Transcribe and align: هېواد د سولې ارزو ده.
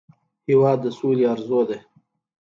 هېواد 0.49 0.79
د 0.83 0.85
سولې 0.97 1.23
ارزو 1.33 1.61
ده. 1.69 1.77